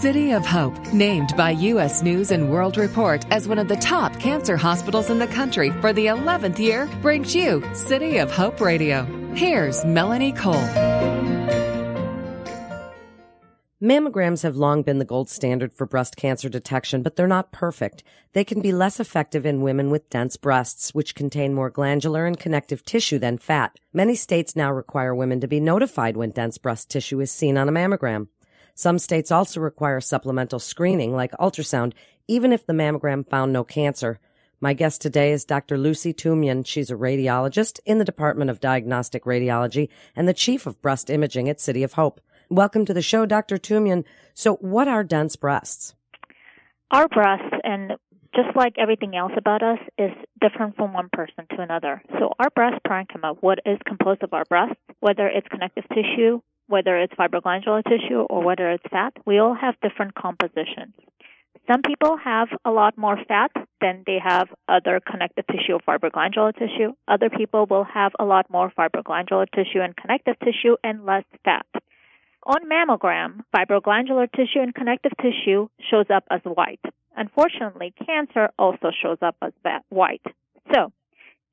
[0.00, 2.02] City of Hope, named by U.S.
[2.02, 5.92] News and World Report as one of the top cancer hospitals in the country for
[5.92, 9.04] the 11th year, brings you City of Hope Radio.
[9.34, 10.54] Here's Melanie Cole.
[13.82, 18.02] Mammograms have long been the gold standard for breast cancer detection, but they're not perfect.
[18.32, 22.40] They can be less effective in women with dense breasts, which contain more glandular and
[22.40, 23.78] connective tissue than fat.
[23.92, 27.68] Many states now require women to be notified when dense breast tissue is seen on
[27.68, 28.28] a mammogram.
[28.80, 31.92] Some states also require supplemental screening like ultrasound,
[32.26, 34.18] even if the mammogram found no cancer.
[34.58, 35.76] My guest today is Dr.
[35.76, 36.66] Lucy Tumyan.
[36.66, 41.46] She's a radiologist in the Department of Diagnostic Radiology and the chief of breast imaging
[41.50, 42.22] at City of Hope.
[42.48, 43.58] Welcome to the show, Dr.
[43.58, 44.06] Tumyan.
[44.32, 45.94] So what are dense breasts?
[46.90, 47.98] Our breasts, and
[48.34, 52.02] just like everything else about us, is different from one person to another.
[52.18, 56.40] So our breast parenchyma, what is composed of our breasts, whether it's connective tissue,
[56.70, 60.94] whether it's fibroglandular tissue or whether it's fat, we all have different compositions.
[61.70, 66.54] Some people have a lot more fat than they have other connective tissue or fibroglandular
[66.54, 66.92] tissue.
[67.06, 71.66] Other people will have a lot more fibroglandular tissue and connective tissue and less fat.
[72.44, 76.80] On mammogram, fibroglandular tissue and connective tissue shows up as white.
[77.16, 79.52] Unfortunately, cancer also shows up as
[79.90, 80.24] white.
[80.72, 80.92] So,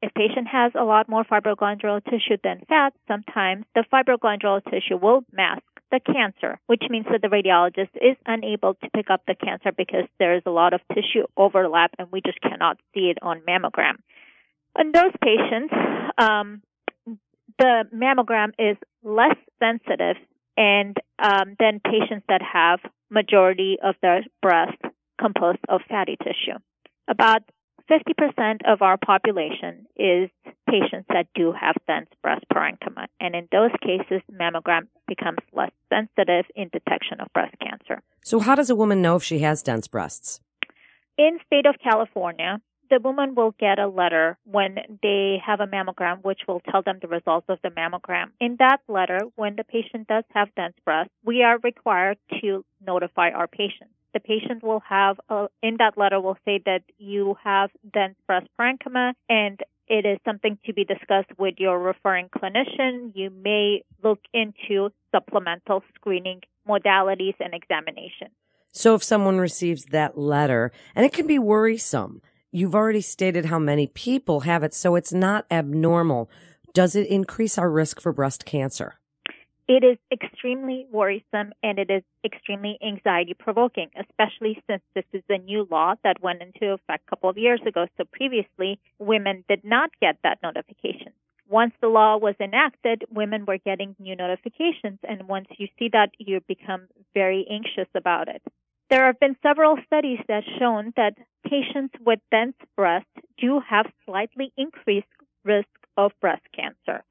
[0.02, 5.24] if patient has a lot more fibroglandular tissue than fat, sometimes the fibroglandular tissue will
[5.32, 9.72] mask the cancer, which means that the radiologist is unable to pick up the cancer
[9.76, 13.42] because there is a lot of tissue overlap and we just cannot see it on
[13.48, 13.96] mammogram.
[14.78, 15.74] In those patients,
[16.18, 16.62] um,
[17.58, 20.18] the mammogram is less sensitive
[20.56, 24.78] and um, than patients that have majority of their breast
[25.20, 26.60] composed of fatty tissue.
[27.08, 27.42] About
[27.90, 30.30] 50% of our population is
[30.70, 36.46] patients that do have dense breast parenchyma, and in those cases, mammogram becomes less sensitive
[36.56, 38.02] in detection of breast cancer.
[38.24, 40.42] So, how does a woman know if she has dense breasts?
[41.18, 46.24] In state of California, the woman will get a letter when they have a mammogram,
[46.24, 48.32] which will tell them the results of the mammogram.
[48.40, 53.30] In that letter, when the patient does have dense breasts, we are required to notify
[53.30, 57.70] our patient the patient will have a, in that letter will say that you have
[57.94, 63.12] dense breast parenchyma and it is something to be discussed with your referring clinician.
[63.16, 68.30] You may look into supplemental screening modalities and examination.
[68.74, 73.60] So if someone receives that letter, and it can be worrisome, you've already stated how
[73.60, 76.30] many people have it, so it's not abnormal.
[76.74, 79.00] Does it increase our risk for breast cancer?
[79.68, 85.40] It is extremely worrisome and it is extremely anxiety provoking, especially since this is a
[85.40, 87.86] new law that went into effect a couple of years ago.
[87.98, 91.12] So previously, women did not get that notification.
[91.50, 95.00] Once the law was enacted, women were getting new notifications.
[95.04, 98.42] And once you see that, you become very anxious about it.
[98.90, 104.54] There have been several studies that shown that patients with dense breasts do have slightly
[104.56, 105.08] increased
[105.44, 105.68] risk
[105.98, 106.47] of breast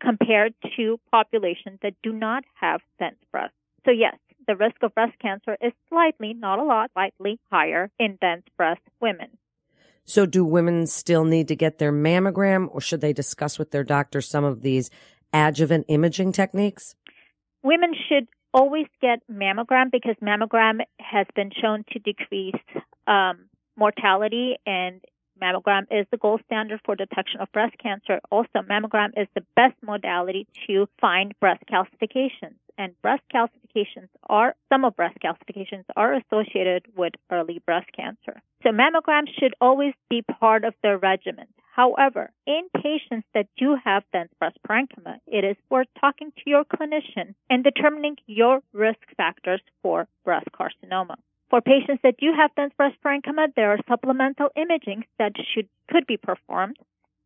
[0.07, 3.57] compared to populations that do not have dense breasts.
[3.85, 8.17] So yes, the risk of breast cancer is slightly, not a lot, slightly higher in
[8.21, 9.29] dense breast women.
[10.05, 13.83] So do women still need to get their mammogram or should they discuss with their
[13.83, 14.91] doctor some of these
[15.33, 16.95] adjuvant imaging techniques?
[17.65, 22.55] Women should always get mammogram because mammogram has been shown to decrease
[23.09, 23.47] um,
[23.77, 25.01] mortality and
[25.41, 28.21] Mammogram is the gold standard for detection of breast cancer.
[28.31, 32.57] Also, mammogram is the best modality to find breast calcifications.
[32.79, 38.43] And breast calcifications are, some of breast calcifications are associated with early breast cancer.
[38.63, 41.47] So mammograms should always be part of their regimen.
[41.77, 46.65] However, in patients that do have dense breast parenchyma, it is worth talking to your
[46.65, 51.17] clinician and determining your risk factors for breast carcinoma.
[51.51, 56.07] For patients that do have dense breast parenchyma, there are supplemental imaging that should could
[56.07, 56.77] be performed.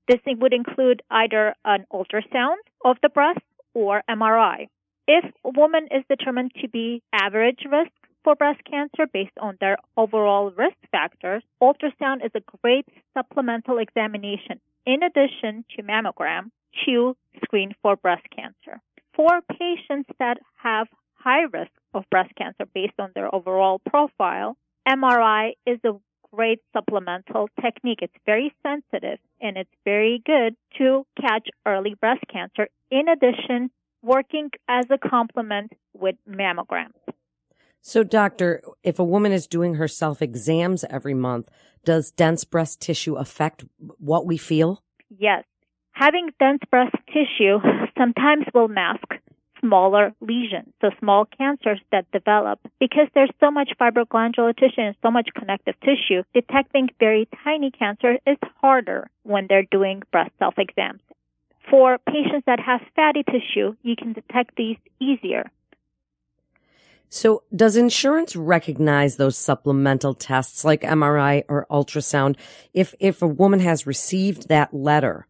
[0.08, 3.40] This would include either an ultrasound of the breast
[3.74, 4.68] or MRI.
[5.06, 7.92] If a woman is determined to be average risk
[8.22, 14.60] for breast cancer based on their overall risk factors, ultrasound is a great supplemental examination
[14.84, 16.50] in addition to mammogram
[16.84, 18.80] to screen for breast cancer.
[19.14, 20.88] For patients that have
[21.20, 24.56] high risk of breast cancer based on their overall profile,
[24.88, 25.92] MRI is a
[26.34, 27.98] great supplemental technique.
[28.02, 32.68] It's very sensitive and it's very good to catch early breast cancer.
[32.90, 33.70] In addition,
[34.02, 36.94] working as a complement with mammograms.
[37.82, 41.48] So, doctor, if a woman is doing her self exams every month,
[41.84, 43.64] does dense breast tissue affect
[43.98, 44.82] what we feel?
[45.18, 45.44] Yes.
[45.92, 47.58] Having dense breast tissue
[47.98, 49.04] sometimes will mask
[49.60, 52.60] smaller lesions, so small cancers that develop.
[52.78, 58.18] Because there's so much fibroglandular tissue and so much connective tissue, detecting very tiny cancer
[58.26, 61.00] is harder when they're doing breast self exams.
[61.70, 65.50] For patients that have fatty tissue, you can detect these easier.
[67.08, 72.36] So does insurance recognize those supplemental tests like MRI or ultrasound?
[72.72, 75.26] If, if a woman has received that letter,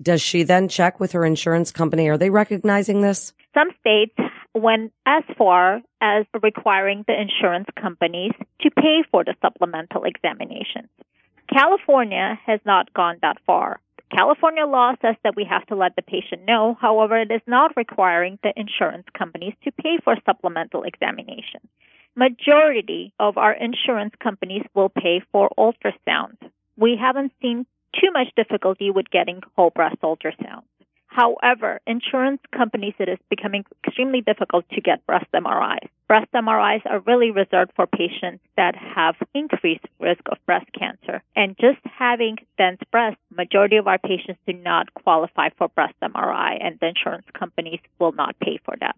[0.00, 2.08] does she then check with her insurance company?
[2.08, 3.32] Are they recognizing this?
[3.54, 4.14] Some states
[4.54, 10.88] went as far as requiring the insurance companies to pay for the supplemental examinations.
[11.52, 13.80] California has not gone that far.
[14.14, 16.76] California law says that we have to let the patient know.
[16.80, 21.60] However, it is not requiring the insurance companies to pay for supplemental examination.
[22.16, 26.36] Majority of our insurance companies will pay for ultrasound.
[26.76, 30.62] We haven't seen too much difficulty with getting whole breast ultrasound.
[31.08, 35.88] However, insurance companies, it is becoming extremely difficult to get breast MRIs.
[36.06, 41.22] Breast MRIs are really reserved for patients that have increased risk of breast cancer.
[41.34, 46.58] And just having dense breasts, majority of our patients do not qualify for breast MRI,
[46.64, 48.96] and the insurance companies will not pay for that.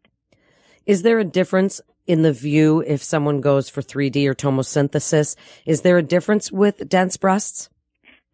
[0.84, 5.36] Is there a difference in the view if someone goes for 3D or tomosynthesis?
[5.64, 7.70] Is there a difference with dense breasts?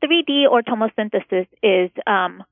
[0.04, 2.42] 3D or tomosynthesis is um,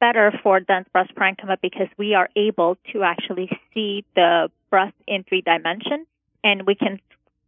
[0.00, 5.24] better for dense breast parenchyma because we are able to actually see the breast in
[5.24, 6.06] three dimensions
[6.44, 7.00] and we can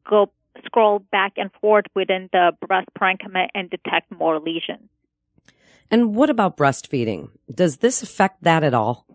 [0.08, 0.30] go
[0.64, 4.88] scroll back and forth within the breast parenchyma and detect more lesions.
[5.90, 7.30] And what about breastfeeding?
[7.52, 9.06] Does this affect that at all?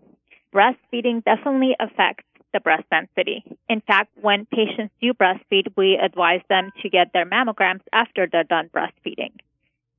[0.52, 3.44] Breastfeeding definitely affects the breast density.
[3.68, 8.44] In fact, when patients do breastfeed, we advise them to get their mammograms after they're
[8.44, 9.32] done breastfeeding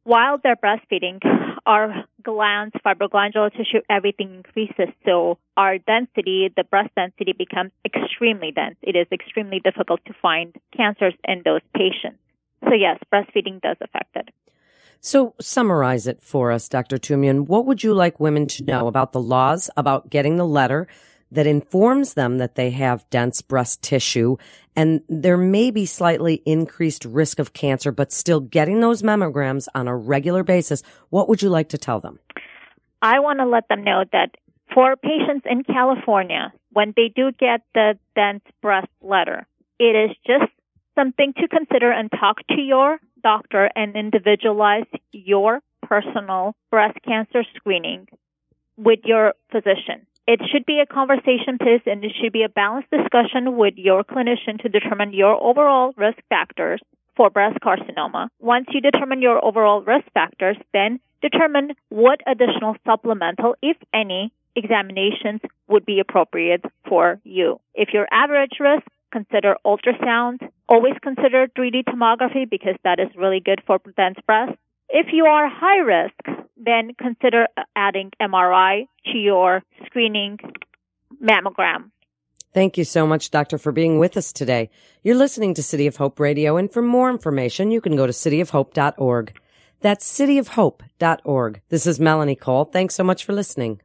[0.06, 1.20] while they're breastfeeding,
[1.66, 4.94] our glands, fibroglandular tissue, everything increases.
[5.04, 8.78] So our density, the breast density becomes extremely dense.
[8.84, 12.20] It is extremely difficult to find cancers in those patients.
[12.64, 14.30] So yes, breastfeeding does affect it.
[15.02, 16.98] So summarize it for us, Dr.
[16.98, 17.48] Tumyan.
[17.48, 20.88] What would you like women to know about the laws about getting the letter
[21.32, 24.38] that informs them that they have dense breast tissue
[24.76, 29.88] and there may be slightly increased risk of cancer, but still getting those mammograms on
[29.88, 30.84] a regular basis.
[31.10, 32.20] What would you like to tell them?
[33.02, 34.36] I want to let them know that
[34.74, 39.48] for patients in California, when they do get the dense breast letter,
[39.80, 40.52] it is just
[40.96, 48.08] something to consider and talk to your doctor and individualize your personal breast cancer screening
[48.78, 50.06] with your physician.
[50.28, 54.04] It should be a conversation piece and it should be a balanced discussion with your
[54.04, 56.82] clinician to determine your overall risk factors
[57.16, 58.30] for breast carcinoma.
[58.40, 65.42] Once you determine your overall risk factors, then determine what additional supplemental, if any, examinations
[65.68, 67.60] would be appropriate for you.
[67.74, 70.50] If you're average risk, consider ultrasound.
[70.68, 74.58] Always consider 3D tomography because that is really good for dense breast.
[74.90, 80.40] If you are high risk, then consider adding MRI to your screening
[81.22, 81.92] mammogram.
[82.54, 84.70] Thank you so much, doctor, for being with us today.
[85.04, 88.14] You're listening to City of Hope Radio, and for more information, you can go to
[88.14, 89.38] cityofhope.org.
[89.82, 91.62] That's cityofhope.org.
[91.68, 92.66] This is Melanie Cole.
[92.66, 93.82] Thanks so much for listening.